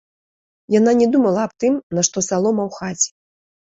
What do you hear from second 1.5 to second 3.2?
тым, нашто салома ў хаце.